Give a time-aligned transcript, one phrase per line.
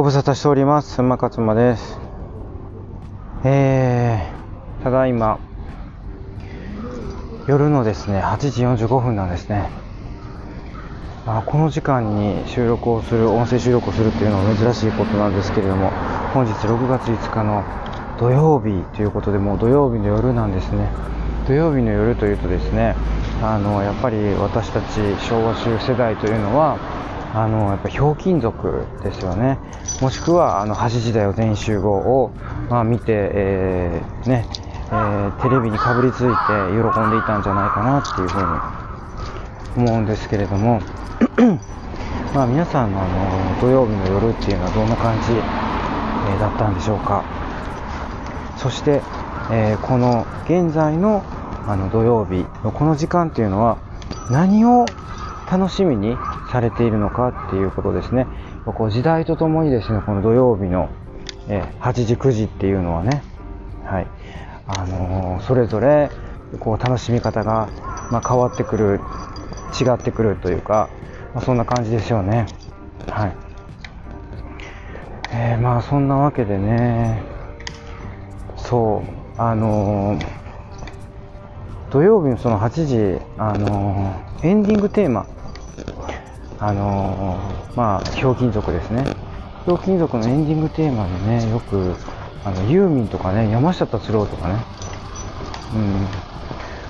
[0.00, 1.02] ご無沙汰しております。
[1.02, 1.98] 馬勝馬です。
[3.44, 5.38] えー、ただいま
[7.46, 9.68] 夜のですね8時45分なんですね。
[11.26, 15.90] あこの時間に収録をする音声収録をするっていうのは珍しいことなんですけれども
[16.32, 17.62] 本日6月5日の
[18.18, 20.88] 土曜日ということでもう土曜日の夜なんですね。
[21.46, 22.96] 土曜日の夜というとですね
[23.42, 26.78] あのやっぱり私たち昭和集世代というのは
[27.32, 29.58] あのやっぱひょうきん族ですよね。
[30.00, 32.32] もしくはあの8時代を全集合を、
[32.68, 34.46] まあ、見て、えー、ね
[34.92, 40.80] えー、テレビにかぶりついて喜んでいたんじゃないかなっていうふうに思うんですけれども。
[42.34, 47.24] まあ皆さんのあの土曜日の夜っていうのはどんな感じ、えー、だったんでしょうか。
[48.56, 49.02] そして、
[49.50, 51.24] えー、この現在の
[51.66, 53.78] あの土曜日のこの時間っていうのは
[54.30, 54.86] 何を
[55.50, 56.16] 楽しみに
[56.50, 58.26] されているのかっていうことですね。
[58.64, 60.88] こう時代とともにですね、この土曜日の、
[61.48, 63.22] え8時、9時っていうのはね、
[63.84, 64.06] はい、
[64.66, 66.10] あのー、それぞれ
[66.58, 67.68] こう楽しみ方が、
[68.10, 69.00] まあ、変わってくる、
[69.80, 70.88] 違ってくるというか、
[71.34, 72.46] まあ、そんな感じですよね。
[73.08, 73.36] はい。
[75.32, 77.22] えー、まあそんなわけでね、
[78.56, 80.26] そう、あのー、
[81.90, 85.26] 土曜日のその8時、あのエンディングテーマ
[86.60, 89.04] あのー、まあ、ひょうきん族ですね。
[89.64, 91.94] ひょうきん族のエンディングテーマでね、よく、
[92.44, 94.56] あの、ユーミンとかね、山下達郎とかね、
[95.74, 96.04] うん、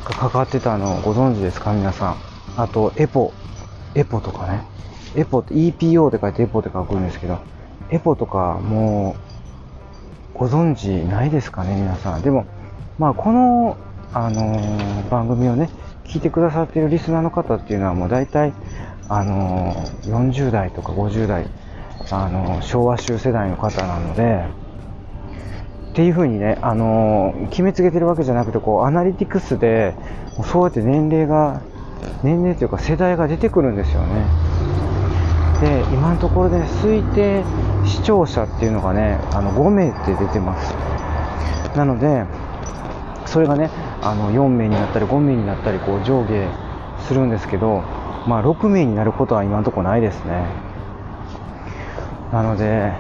[0.05, 2.17] が関わってたのをご存知ですか、皆さん。
[2.57, 3.33] あと、エポ、
[3.95, 4.65] エポとかね。
[5.15, 7.39] エポって EPO って書いてエポって書くんですけど、
[7.91, 9.15] エポとかも
[10.35, 12.23] う、ご存知ないですかね、皆さん。
[12.23, 12.45] でも、
[12.99, 13.77] まあ、この、
[14.13, 15.71] あのー、番組をね、
[16.05, 18.53] 聞いてくださっているリスナーの方っていうのはもう大体、
[19.13, 21.45] あの40代とか50代、
[22.13, 24.45] あの昭和集世代の方なので、
[25.91, 29.97] っていうふうにね、あの決めつけてるわけじゃなくて、こう、アナリティクスで、
[30.45, 31.61] そうやって年齢が、
[32.23, 34.25] 年齢というか世代が出てくるんですよね。
[35.61, 37.43] で、今のところで、ね、推定
[37.85, 40.73] 視聴者っていうのがね、あの5名って出てます。
[41.77, 42.25] なので、
[43.27, 43.71] それがね、
[44.03, 46.49] あの4名になったり5名になったり、こう上下
[47.09, 47.83] するんですけど、
[48.27, 50.45] まあ、6名になることは今のところないですね。
[52.33, 52.93] なので、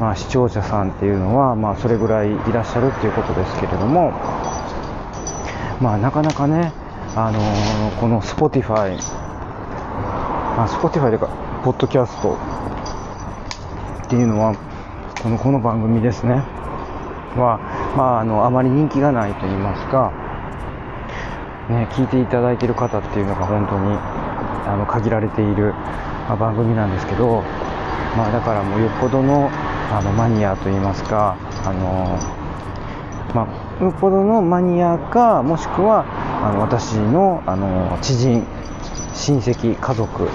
[0.00, 4.10] まあ、視聴者さんっていうのは、まあ、それぐらいいらっしゃるっていうことですけれども、
[5.80, 6.72] まあ、なかなかね、
[7.14, 8.98] あのー、この Spotify、
[10.58, 11.28] あ、Spotify というか、
[11.64, 12.36] ポッドキャスト
[14.04, 14.54] っていうのは、
[15.22, 16.42] この、この番組ですね、
[17.36, 17.60] は、
[17.96, 20.12] まあ、あの、あまり人気がないと言いますか、
[21.72, 23.96] ね、聞いていただいている方っていうのが本当に
[24.66, 25.72] あの限られている、
[26.28, 27.42] まあ、番組なんですけど、
[28.16, 32.18] まあ、だからもうよっぽどのあのマニアといいますか、あの
[33.34, 33.46] ま
[33.80, 36.04] あ、よっぽどのマニアかもしくは
[36.46, 38.46] あの私のあの知人
[39.14, 40.28] 親戚家族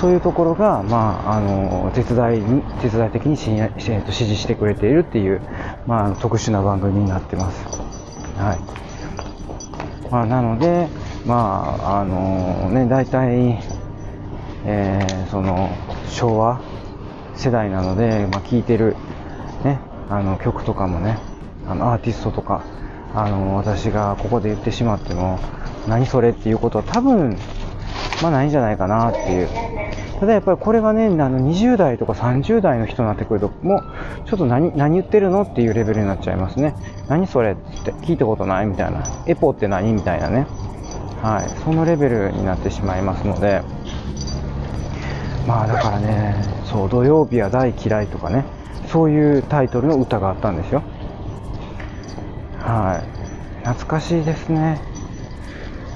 [0.00, 3.50] というところが、まあ、あの手伝いに手伝い的に支
[4.10, 5.40] 支持してくれているっていう、
[5.86, 7.64] まあ、特殊な番組になってます。
[8.38, 8.91] はい
[10.12, 10.88] まあ、なので、
[11.24, 13.58] まあ、あのね、大体、
[14.66, 15.70] えー、その、
[16.06, 16.60] 昭和
[17.34, 18.94] 世代なので、まあ、聴いてる、
[19.64, 19.80] ね、
[20.10, 21.18] あの、曲とかもね、
[21.66, 22.62] あの、アーティストとか、
[23.14, 25.38] あの、私がここで言ってしまっても、
[25.88, 27.38] 何それっていうことは多分、
[28.22, 29.81] まあないんじゃないかなっていう。
[30.22, 36.76] ただやっぱりこれがね、あの20代とか30代の人になってくると、もうちょっと何何言ってるのっていうレベルになっちゃいますね。
[37.08, 39.24] 何それって聞いたことないみたいな。
[39.26, 40.46] エポって何みたいなね。
[41.20, 41.64] はい。
[41.64, 43.62] そのレベルになってしまいますので、
[45.48, 48.44] まあだからね、そう、土曜日は大嫌いとかね、
[48.86, 50.84] そういうタイトルの歌があったんですよ。
[52.60, 53.66] はい。
[53.66, 54.80] 懐かしいですね。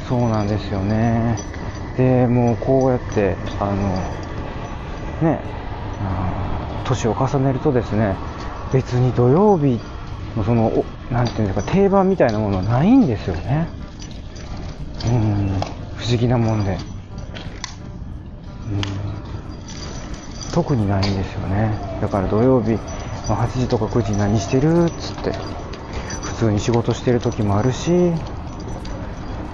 [0.08, 1.55] そうなんですよね。
[1.96, 3.76] でもうこうやってあの
[5.28, 5.40] ね
[6.84, 8.16] 年を重ねるとですね
[8.72, 9.80] 別に土曜日
[10.36, 13.68] のその何て言うんですか定番みたいなものはないんですよね。
[15.06, 15.60] うん
[15.96, 16.72] 不思議なもんで。
[16.72, 16.76] うん
[20.52, 21.78] 特にないんですよね。
[22.00, 22.78] だから土曜日
[23.28, 25.32] 8時とか9時何してるっつって
[26.22, 28.12] 普通に仕事してる時もあるし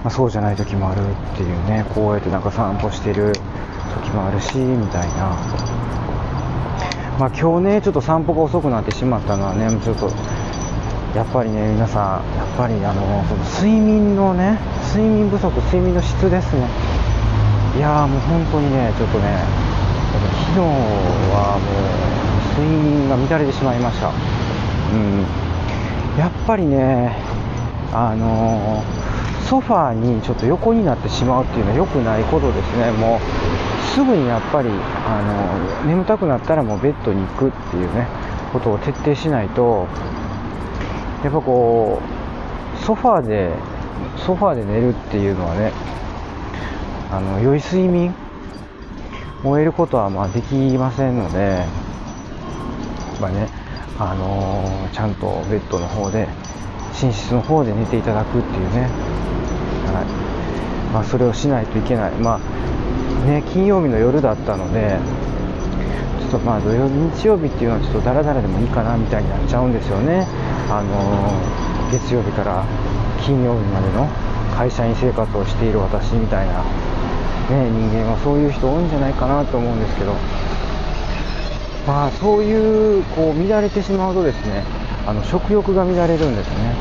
[0.03, 3.33] まあ、そうじゃない時もあるっていうねこうやってなんか散歩してる
[4.03, 5.37] 時もあるしみたいな。
[7.19, 10.11] まあ今日ねちょっと散歩が遅くなってしまったのはねちょっと
[11.15, 14.57] やっぱりね皆さんやっぱりあのその睡眠のね
[14.93, 16.67] 睡眠不足睡眠の質ですね。
[17.77, 19.39] いやーもう本当にねちょっとね
[20.53, 20.59] 昨日
[21.31, 24.09] はもう睡眠が乱れてしまいました。
[24.09, 24.11] う
[24.97, 25.25] ん。
[26.17, 27.15] やっぱりね、
[27.91, 28.83] あの
[29.53, 33.19] ソファーにちょっと横になってしまうっていうのは良くないことですね、もう
[33.93, 38.07] すぐにやっぱりあの眠たくなったらもうベッドに行くっていうね
[38.51, 39.87] ことを徹底しないと、
[41.23, 43.53] やっぱこう、ソファーで、
[44.25, 45.71] ソファーで寝るっていうのはね、
[47.11, 48.11] あの良い睡眠
[49.43, 51.63] を得ることはまあできませんので、
[53.21, 53.49] まあね、
[53.99, 56.27] あのー、ちゃんとベッドの方で
[57.01, 58.81] 寝室の方で寝ていただくっていうね、
[59.91, 60.33] はい。
[60.93, 64.97] まあ、それをしないといけない、まあね、金曜日の夜だったので
[66.19, 70.27] ちょっとまあ土曜日日曜日っていうのはちょっとだらだらでもいいかなみたいになっちゃうんですよね、
[70.69, 72.63] あのー、月曜日から
[73.25, 74.07] 金曜日までの
[74.55, 76.61] 会社員生活をしている私みたいな、
[77.49, 80.13] ね、人間はそういう人多いんじゃないかなと思うんですけど。
[81.85, 84.63] まあそういうこう乱れてしまうとですね
[85.05, 86.75] あの食欲が乱れるんですね。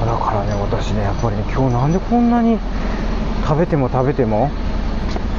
[0.00, 2.58] だからね私ねやっぱりね今日なんでこんなに
[3.46, 4.50] 食べても食べても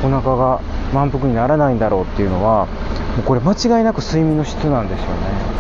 [0.04, 0.62] お腹が
[0.94, 2.74] 満腹にならないんだろうっていうのはも
[3.20, 5.60] うこれ間違いなく睡眠の質なんですよね。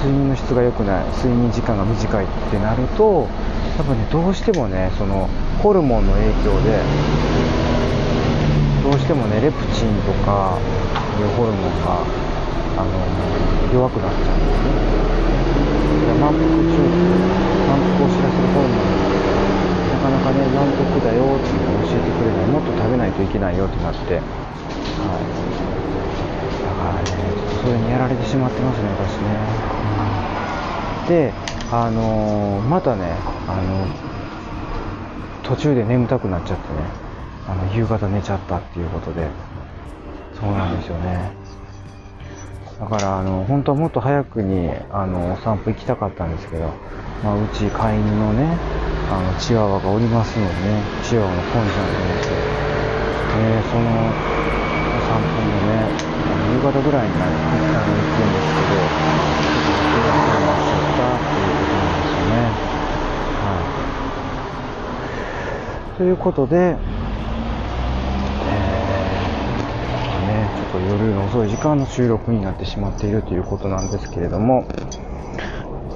[0.00, 3.28] 睡眠の質が良くない睡眠時間が短いってなると
[3.76, 5.28] やっぱねどうしてもねその
[5.62, 6.80] ホルモンの影響で
[8.82, 10.58] どうしてもねレプチンとか
[11.20, 12.19] いうホルモンが
[12.80, 12.88] あの
[13.74, 16.16] 弱くなっちゃうんですね。
[16.16, 16.80] 満腹中
[17.68, 18.88] 満腹を知らせるホルモン
[19.92, 24.16] なかなかね満腹だよっていうのを教えてくれないもっと食べないといけないよってなって。
[24.16, 24.24] はい。
[26.64, 29.28] だからねちょっとそれにやられてしまってますね私ね、
[31.02, 31.32] うん、で
[31.70, 33.12] あの、またね
[33.46, 33.86] あの
[35.42, 36.80] 途中で眠たくなっちゃってね。
[37.46, 39.28] あの夕方寝ちゃったっていうことで。
[40.38, 41.39] そうなんですよね。
[42.80, 46.80] だからあの本当はもっと早くにあのお散歩行きたかったんですけど、
[47.20, 48.64] まあ、うち飼い犬のね
[49.06, 52.54] あのチワワがおりますのでねチワワのポンちゃんと思って、
[53.30, 54.20] えその
[54.90, 55.94] お散歩もね
[56.48, 58.96] 夕方ぐらいになるあの行くんですけど
[59.72, 62.60] ちょっと忘れましちゃったっていうことなんですよね。
[63.34, 63.90] はい。
[65.96, 66.80] ということで
[70.70, 74.68] と夜の遅い時間の収録になってしまっているということなんですけれども、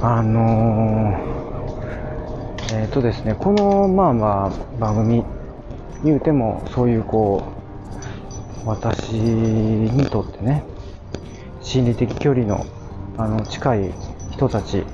[0.03, 5.25] あのー、えっ、ー、とですね、この、まあまあ、番組、
[6.03, 7.45] 言うても、そういうこ
[8.65, 10.65] う、私にとってね、
[11.61, 12.67] 心理的距離の、
[13.17, 13.95] あの、近い
[14.33, 14.85] 人たち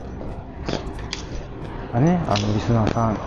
[1.93, 3.19] がね、あの、リスナーさん、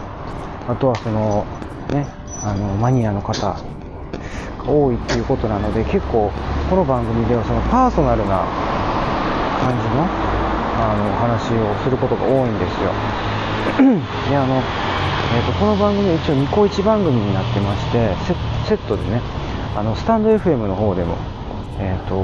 [0.67, 1.45] あとはその、
[1.89, 2.05] ね、
[2.43, 3.57] あの、マニアの方、
[4.65, 6.31] 多いっていうことなので結構
[6.69, 8.47] この番組ではそのパーソナルな
[9.59, 10.07] 感じの
[10.73, 12.91] あの話をすることが多いんですよ。
[14.29, 18.15] であの、えーと、この番組は一応ニコイチ番組になってまして
[18.67, 19.21] セットでね
[19.75, 21.15] あのスタンド FM の方でも、
[21.79, 22.15] えーと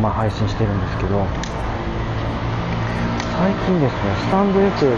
[0.00, 1.26] まあ、配信してるんですけど
[3.36, 4.96] 最近ですねスタンド FM で、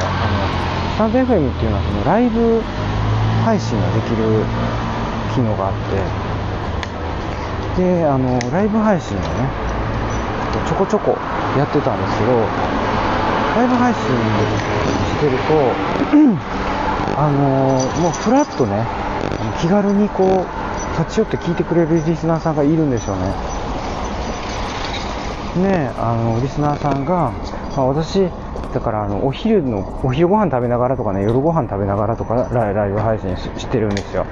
[0.00, 0.46] あの
[0.94, 2.62] スタンド FM っていうのはそのライブ
[3.44, 4.42] 配信ができる
[5.36, 6.36] 機能があって。
[7.76, 9.26] であのライブ配信をね
[10.66, 11.10] ちょこちょこ
[11.58, 12.32] やってたんですけど
[13.54, 15.52] ライブ配信してると
[17.20, 18.84] あのもうフラッとね
[19.60, 23.32] 気軽にこう立ち寄って聞いてくれるリスナーさんがいるんですよね。
[25.62, 27.32] ねあのリスナーさんが、
[27.76, 28.30] まあ、私
[28.72, 34.26] だからあのお昼のお昼ご飯食べながらとかね夜ご飯食べながらとかライブ配信してるんですよ。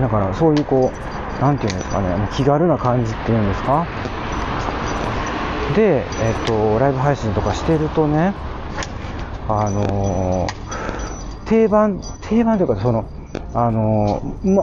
[0.00, 0.90] だからそういうこ
[1.38, 3.86] う、なんていうんですかね、もう気軽な感じっていうんですか？
[5.74, 6.04] で、えっ
[6.46, 8.34] と、ライブ配信とかしてるとね、
[9.48, 13.06] あのー、定番、定番というか、その、
[13.54, 14.62] あのー、ま、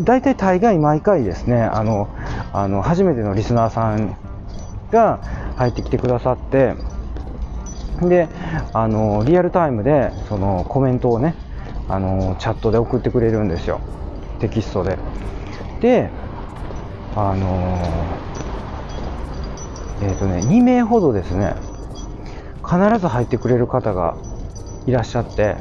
[0.00, 2.08] 大体大概毎回ですね、あの、
[2.52, 4.16] あの、初めてのリスナーさん
[4.90, 5.20] が
[5.56, 6.74] 入ってきてくださって、
[8.02, 8.28] で、
[8.72, 11.34] あの、リアルタイムで、その、コメントをね、
[11.88, 13.80] あの、チャットで送ってくれるんですよ。
[14.40, 14.98] テキストで。
[15.80, 16.10] で、
[17.14, 21.54] あのー、えっ、ー、とね、2名ほどですね、
[22.64, 24.16] 必ず入ってくれる方が
[24.86, 25.56] いらっしゃって、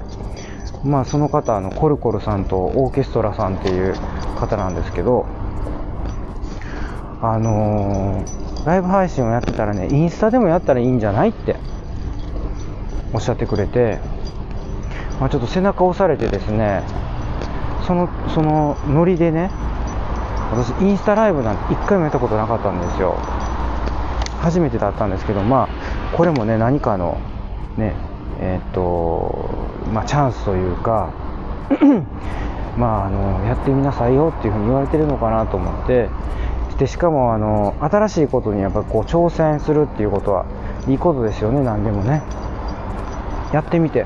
[0.83, 3.93] まあその方、あの、コルコルさんとオーケストラさんっていう
[4.39, 5.25] 方なんですけど、
[7.21, 11.55] あのー、ライブ配信をやってたらね、インスタでもやったらいいんじゃないって
[13.13, 13.99] おっしゃってくれて、
[15.19, 16.81] まあ、ちょっと背中押されてですね、
[17.89, 19.49] そのそのノリでね
[20.51, 23.17] 私インスタライブなんて1回もやったことなかったんですよ。
[24.41, 27.19] 初めてだったんですけどまあこれもね何かの
[27.77, 27.95] ね
[28.39, 29.49] えっ、と
[29.91, 31.11] まあチャンスというか
[32.77, 36.09] まああのやってみなさいよっていうふうに言われてるのかなと思って
[36.77, 40.45] でしかもあの新しいことにやっぱこう挑戦するっていうことは
[40.87, 42.21] いいことですよね何でもね。
[43.51, 44.05] やってみて。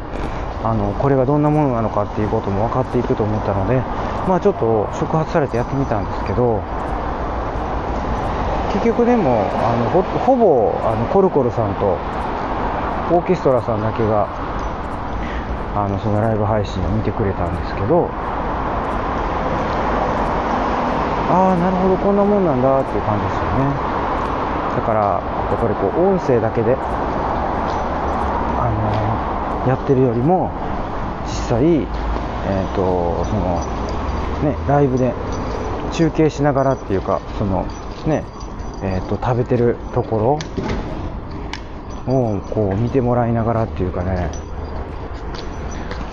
[0.63, 3.79] あのこれがどんなものなのかっていうことも分かっていくと思ったので
[4.27, 6.63] まあちょっと触発されてやってみたんですけど
[8.71, 11.99] 結局でもあのほほぼあのコルコルさんと
[13.13, 14.27] オーケストラさんだけが
[15.75, 18.09] あのそのライブ配信を見てくれたんですけど
[21.29, 23.93] ああなるほどこんなもんなんだっていう感じですよね。
[24.75, 26.77] だからやっぱりこう音声だけで
[29.67, 30.51] やってるよりも
[31.25, 33.61] 実際え、ー、とその
[34.43, 35.13] ねライブで
[35.91, 37.65] 中継しながらっていうかその
[38.05, 38.23] ね
[38.85, 40.39] えーと、食べてるとこ
[42.05, 44.29] ろをこう見てもらいながらっていうかね。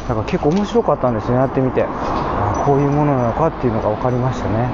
[0.07, 1.85] だか結構面白かったんですねやってみて。
[1.85, 4.69] あこういうものなのかっていうのが分かりましたね。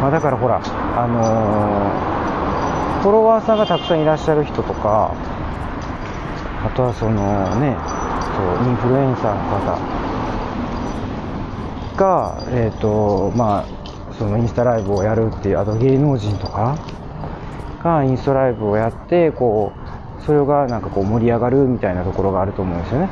[0.00, 5.12] まあ、だからほら、あのー、フォロワーさんがたくさんいらっしゃる人とか、
[6.66, 7.14] あとはその
[7.60, 7.76] ね、
[8.34, 9.78] そうインフルエンサーの方
[11.96, 13.66] が、えっ、ー、と、まあ、
[14.18, 16.76] そのインスタライブをやるっていう、あと芸能人とか
[17.84, 19.72] がインスタライブをやって、こ
[20.20, 23.08] う、それがなんかこう盛り上がるみたいなところがあると思うんですよね。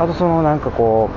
[0.00, 1.10] あとそのなんかこ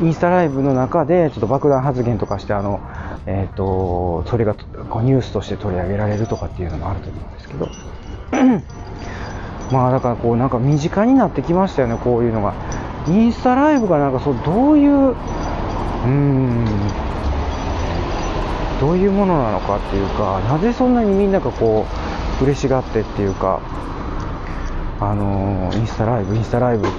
[0.00, 2.78] う、インスタライブの中でちょっと爆弾発言とかしてあの、
[3.26, 7.68] えーと、それがこうニュースとして取り上げられるとかっていうのもあると思うんですけど
[9.70, 12.54] まあだからこうなんか身近になってきましたよねこういうのが。
[13.06, 15.14] インスタライブがなんかそうどういう
[16.04, 16.66] うん。
[18.80, 21.86] どういうものなのかっていうかなぜそんなにみんながこ
[22.40, 23.60] う嬉しがってっていうか
[25.00, 26.96] あのインスタライブインスタライブって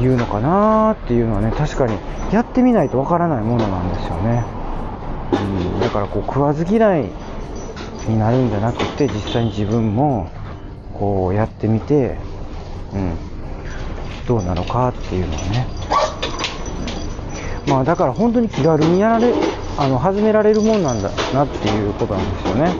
[0.00, 1.98] 言うのかなっていうのはね確かに
[2.32, 4.44] やってみないとわからないものなんですよね、
[5.32, 7.10] うん、だからこう食わず嫌い
[8.08, 10.30] になるんじゃなくて実際に自分も
[10.98, 12.16] こうやってみて、
[12.92, 13.12] うん、
[14.26, 15.66] どうなのかっていうのをね。
[17.66, 19.32] まあだから本当に気軽にやられ
[19.78, 22.74] あの始められるもんなんだなっていうことなんですよね。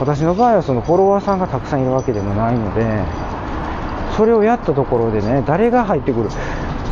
[0.00, 3.04] 私の場合はそのフォロワーさんがたくさんいるわけでもないので
[4.16, 6.30] それをやったところでね誰が入ってくる？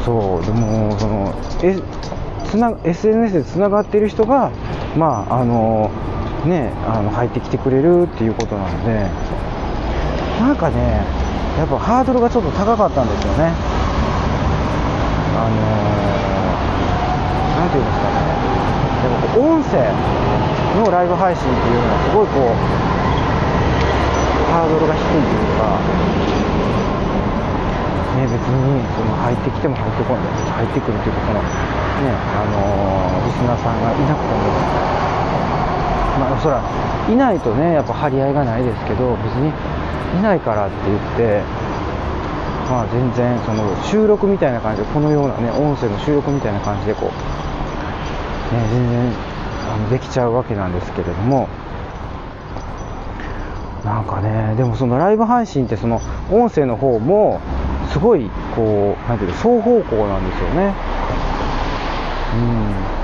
[0.04, 1.78] そうでもそのえ
[2.48, 4.50] つな SNS でつながってる人が
[4.96, 5.90] まああの
[6.44, 9.49] ねあの入ってきてくれるっていうことなので。
[10.40, 11.04] なんかね
[11.60, 13.52] やっぱハードルがちょっと高かったんですよね。
[15.36, 15.60] あの
[17.60, 18.24] 何て言うんですかね。
[19.04, 19.84] でも音声
[20.80, 22.56] のライブ配信っていうのはすごいこう
[24.48, 25.76] ハードルが低いというか
[28.16, 30.24] ね、別にその入ってきても入ってこない
[30.64, 31.48] 入ってくるというかその、ね
[32.10, 34.44] あのー、リスナーさんがいなくても、
[36.20, 36.60] まあ、そら
[37.08, 39.52] いないとねやっぱ張り合いがないですけど別に
[40.18, 41.42] いないからって言って
[42.68, 49.12] まあ全然その収録みたいな感じでこのようなね音声の収録みたいな感じでこう、ね、全然
[49.72, 51.48] あのできちゃうわけなんですけれども
[53.84, 56.00] なんかねでもそのライブ配信ってその
[56.30, 57.40] 音声の方も
[57.92, 60.74] すごいこうなんていう双方向なんですよね。
[62.34, 63.00] うん。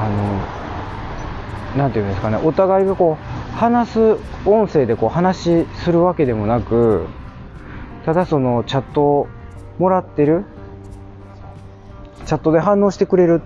[0.00, 4.16] あのなんていうんですかねお互いがこう話す
[4.46, 7.06] 音声でこう話するわけでもなく
[8.04, 9.28] ただそのチャットを
[9.78, 10.44] もらってる
[12.26, 13.42] チャットで反応してくれる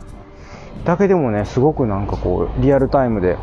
[0.85, 3.37] だけでもねすごくなんかこうリアルタイムで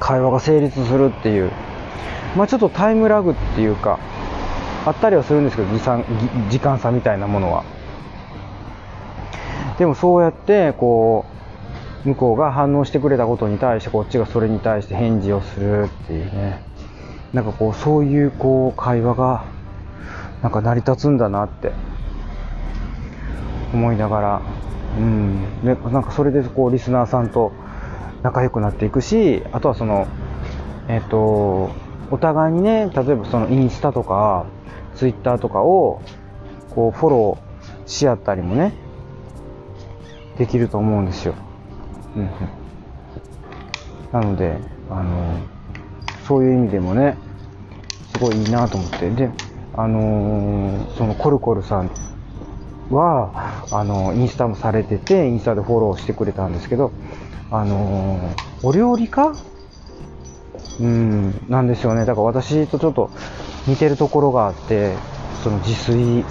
[0.00, 1.50] 会話が成立するっていう。
[2.36, 3.98] まあちょっとタイムラグっていうか
[4.84, 6.04] あったりはするんですけど時間
[6.50, 7.64] 時間差みたいなものは。
[9.78, 11.37] でもそうやってこう
[12.04, 16.62] 向こうが反応してくれたことに対してこっちがそれに対して返事をするっていうね。
[17.32, 19.44] なんかこうそういうこう会話が
[20.42, 21.72] なんか成り立つんだなって。
[23.72, 24.42] 思いながら。
[24.98, 25.64] うん。
[25.64, 27.52] でなんかそれでこうリスナーさんと
[28.22, 30.08] 仲良くなっていくしあとはその
[30.88, 31.70] えっ、と
[32.10, 34.46] お互いにね例えばそのインスタとか
[34.96, 36.00] ツイッターとかを
[36.70, 38.72] こうフォローし合ったりもね
[40.38, 41.34] できると思うんですよ。
[42.16, 42.30] うん、
[44.12, 44.58] なので
[44.90, 45.38] あの
[46.26, 47.16] そういう意味でもね
[48.12, 49.10] すごいいいなと思って。
[49.10, 49.30] で
[49.76, 51.90] あのー、そのコルコルさん
[52.90, 56.90] は、あの、インスタもされてて、インスタでフォローしてくれたんですけど、
[57.52, 58.18] あの
[58.64, 59.32] お料理家？
[60.80, 62.06] うん、なんですよね。
[62.06, 63.10] だから私とちょっと
[63.68, 64.96] 似てるところがあって、
[65.44, 66.24] その自炊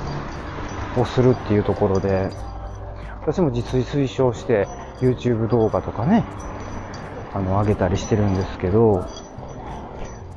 [0.98, 2.30] をするっていうところで、
[3.22, 4.68] 私も自炊推奨して
[5.00, 6.24] YouTube 動画とかね、
[7.34, 9.06] あの、上げたりしてるんですけど、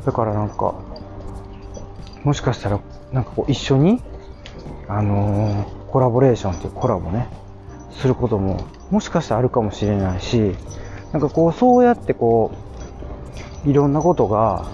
[0.05, 0.75] だからなんか、
[2.25, 2.81] もしかしたら、
[3.13, 4.03] なんかこう一緒に、
[4.89, 7.29] あのー、コラボレーションっていうコラボね、
[7.91, 10.55] することも、もしかしたらあるかもしれないし、
[11.13, 12.53] なんかこう、そうやってこ
[13.65, 14.67] う、いろんなことが、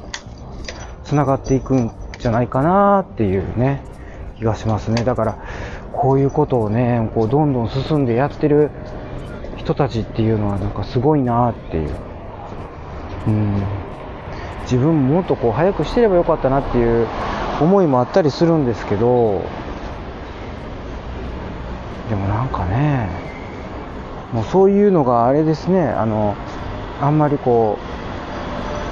[1.04, 3.82] 繋がっていくんじゃないかなっていうね、
[4.38, 5.04] 気がしますね。
[5.04, 5.38] だから、
[5.92, 8.70] こういうことをね、こう、どんどん進んでやってる
[9.66, 11.90] 人たちっていうのは、なんかすごいなっていう。
[13.26, 13.62] うん。
[14.62, 17.08] 自分もっとこう、早くしてればよかったなっていう
[17.60, 19.42] 思いもあったりするんですけど、
[22.08, 23.08] でもなんかね、
[24.32, 26.36] もうそういうのがあれですね、あの、
[27.00, 27.76] あんまりこ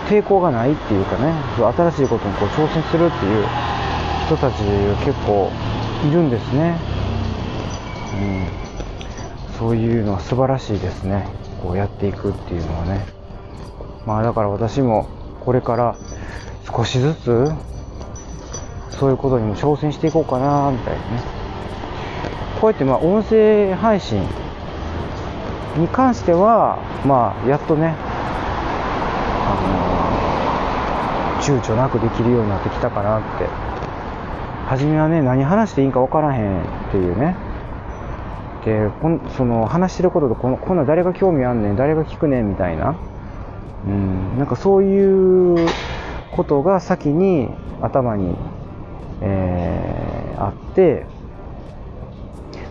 [0.08, 3.46] う、抵抗がないっていうかね、新しいことにこう挑戦するっていう
[4.26, 4.56] 人たち
[5.04, 5.52] 結構
[6.04, 6.76] いるんですね。
[8.14, 8.73] うん。
[9.58, 11.26] そういうのは素晴らしいですね。
[11.62, 13.06] こうやっていくっていうのはね。
[14.06, 15.08] まあだから私も
[15.44, 15.96] これから
[16.66, 17.52] 少しずつ
[18.90, 21.22] そういうことにも挑戦していこうかなみたいなね。
[22.60, 24.22] こうやってまあ音声配信
[25.76, 27.94] に関しては、まあやっとね、
[29.46, 29.56] あ
[31.36, 33.48] の、躊躇なくできるようになってきたかなって。
[34.66, 37.36] 初めはね、何話していいんか分からへんっていうね。
[38.64, 42.96] で、こんその話してることとこの、こんな誰が興味あんねん、誰が聞くねんみたいな。
[43.86, 45.68] うん、なんかそういう
[46.32, 47.50] ことが先に
[47.82, 48.34] 頭に、
[49.20, 51.06] えー、あって、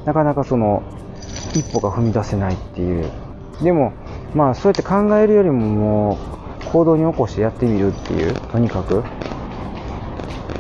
[0.05, 0.83] なかなかその
[1.53, 3.09] 一歩が踏み出せないっていう。
[3.61, 3.93] でも
[4.33, 6.17] まあそうやって考えるよりもも
[6.61, 9.03] う行動に起こしてやってみるっていうとにかく。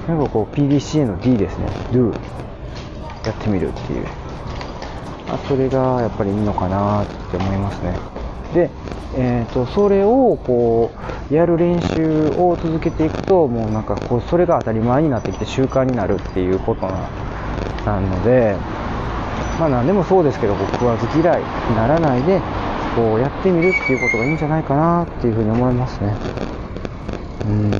[0.07, 1.67] なんかこう PDCA の D ですね。
[1.91, 2.11] Do
[3.25, 4.22] やってみるっていう。
[5.33, 7.97] あそれがやっぱりいいのかなって思いますね
[8.53, 8.69] で、
[9.15, 10.91] えーと、それをこ
[11.31, 16.87] うやる練習を続けていくともうなんかこうそれが当たり前になってきて習慣になるっていうこと
[17.85, 18.55] なので
[19.59, 22.39] まあ何でもそうですけど、僕は好き嫌いにならないで、
[22.95, 26.15] こうやってみるっていうことがいいんじゃないかなっていうふうに思いますね。
[27.45, 27.71] うん。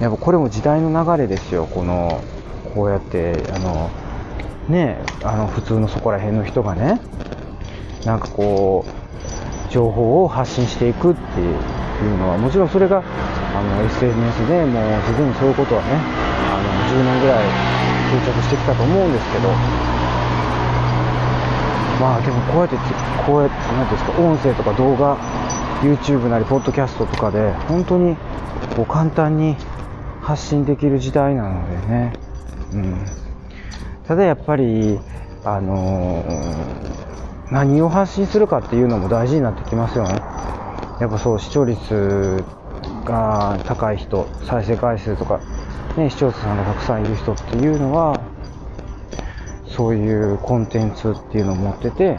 [0.00, 2.20] やっぱこれも時代の流れですよ、この、
[2.74, 3.90] こうやって、あの、
[4.68, 7.00] ね、あの普通のそこら辺の人がね、
[8.04, 11.44] なんかこう、情報を発信していくってい
[12.06, 17.44] うのは、もちろんそれがあの SNS でもうすでにそういうことはね、あの10年ぐらい
[18.10, 19.48] 定着してきたと思うんですけど、
[22.00, 22.76] まあでもこうやって
[23.26, 25.18] こうやって何ですか音声とか動画
[25.82, 28.16] YouTube なりポッドキャストとかで本当に
[28.76, 29.56] こう簡単に
[30.22, 32.12] 発信できる時代なのでね、
[32.72, 33.04] うん、
[34.08, 34.98] ただやっぱり
[35.44, 40.14] あのー、何を発信するかっていうのも大事になってきますよね。
[41.00, 42.42] やっぱそう視聴率
[43.04, 45.40] が高い人再生回数とか、
[45.96, 48.20] ね、視聴者さんがたくさんいる人っていうのは
[49.66, 52.18] そういうコンテンツっていうのを持ってて、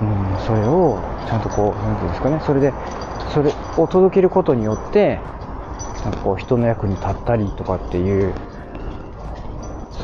[0.00, 2.72] うん、それをちゃんとこう、なんていうんですかね、それで、
[3.34, 5.18] それを届けることによって、
[6.04, 8.32] なんかこう、人の役に立ったりとかっていう、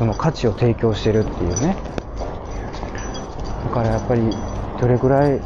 [0.03, 1.77] その価値を提供してるっていうね。
[3.63, 4.21] だからやっぱり、
[4.81, 5.39] どれぐらい、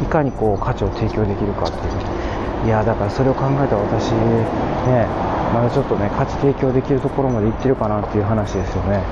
[0.00, 2.66] いかにこう、価値を提供できるかっていう。
[2.66, 5.08] いや、だからそれを考えたら私、ね、
[5.52, 9.02] まだちょっとね、価値提供できるところまでいってるかなっていう話ですよね。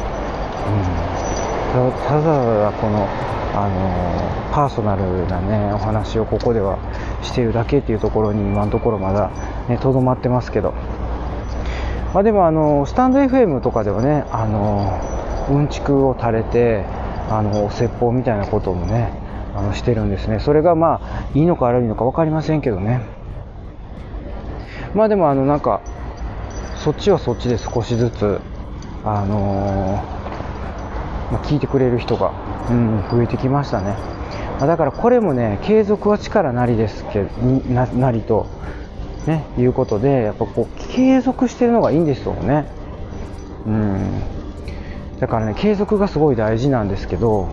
[0.70, 1.18] うん
[1.68, 3.08] ただただこの、
[3.54, 6.78] あのパーソナルなねお話をここでは
[7.22, 9.30] してるだけっていうところに今のところまだ
[9.68, 10.72] ねとどまってますけど
[12.14, 15.00] まあでもあのスタンド FM とかではねあの
[15.50, 16.84] うんちくを垂れて
[17.30, 19.12] あのお説法みたいなこともね
[19.54, 23.02] あのしてるんですねそれがまあいいのか悪いのか分かりませんけどね
[24.94, 25.82] まあでもあのなんか
[26.76, 28.40] そっちはそっちで少しずつ
[29.04, 30.18] あの
[31.30, 32.32] まあ、聞いてくれる人が、
[32.70, 33.96] うん、増えてきましたね。
[34.60, 37.28] ま、だからこれもね、継続は力なりですけど、
[37.72, 38.46] ななりと、
[39.26, 42.66] ね、いうことで、やっぱこう、継続してるのがいいんですよね。
[43.66, 44.22] うん。
[45.20, 47.48] だからね、継続がすごい大事なんですけど、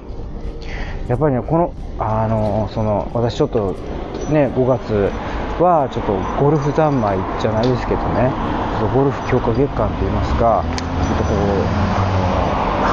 [1.08, 3.75] やっぱりね、この、あの、その、私ちょっと、
[4.32, 5.12] ね、5月
[5.60, 8.32] はちょっとゴルフ三昧じゃないですけどね、
[8.93, 11.36] ゴルフ強化月間といいますか、ちょっとこう、
[11.97, 12.15] あの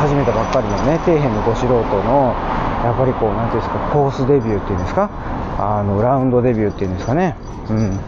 [0.03, 2.35] 始めたばっかりのね底辺のど素人の
[2.83, 5.09] やっぱりこうなんていうんですかコースデビューっていうんですか
[5.61, 7.37] あのラウンドデビューっていうんですかね
[7.71, 8.01] うん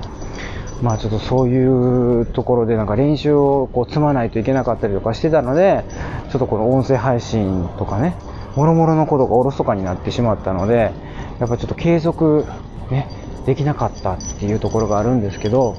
[0.85, 5.83] まあちょっとそういうところでなんか練習をこう積まないといけなかったりとかしてたので
[6.31, 8.14] ちょっとこの音声配信とかね
[8.55, 10.92] もろもろのことがおろそかになってしまったので
[11.40, 12.44] やっぱちょっと継続
[12.90, 13.09] ね
[13.47, 15.75] できなかったっていうところがあるんですけど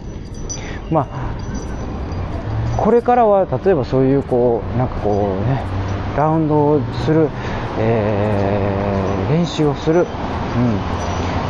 [0.90, 5.62] まあこれからは例えばそういうこうなんかこうね
[6.18, 7.30] ラウンドをする、
[7.78, 10.08] えー、練習をする、うん、っ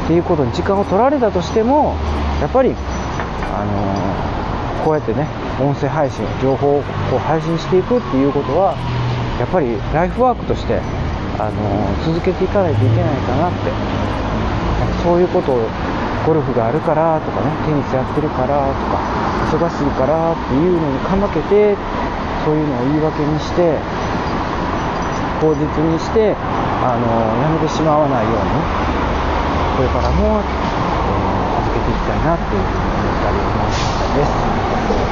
[0.08, 1.96] ていうことに時間を取られたとしても
[2.41, 2.76] やっぱり、
[3.53, 5.27] あの、こうやってね
[5.60, 8.75] 音声配信情報をこう配信していくっていうことは
[9.39, 10.79] やっぱりライフワークとして、
[11.38, 14.05] あの、続けていかないといけないかなって。
[15.05, 15.69] そういうことを
[16.25, 18.97] ゴルフがあるからとかねテニスやってるからとか
[19.53, 21.77] 忙しいからっていうのにかまけて
[22.43, 23.77] そういうのを言い訳にして
[25.39, 26.34] 口実にして
[26.81, 27.05] あの
[27.38, 28.95] やめてしまわないように。
[29.75, 30.39] これからも、
[31.95, 34.55] いきたいなっていうふうに思ったりしましたです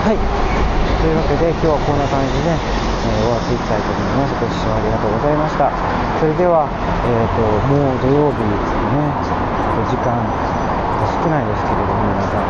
[0.03, 0.19] はい。
[0.19, 2.59] というわけで今日はこんな感じで、え、
[3.23, 4.35] 終わっていきたいと思います。
[4.35, 5.71] ご視聴ありがとうございました。
[6.19, 9.43] それでは、えーと、もう土曜日ですね。
[9.91, 10.15] 時間
[11.23, 12.47] 少ないですけれども皆さん、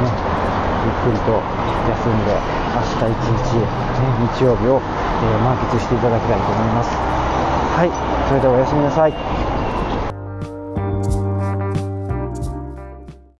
[0.00, 0.08] ね、
[0.84, 2.36] ゆっくりと休んで
[2.76, 3.68] 明日一日、ね、
[4.36, 6.92] 日曜日を、えー、満喫していただきたいと思います。
[7.76, 7.92] はい。
[8.28, 9.35] それではおやすみなさい。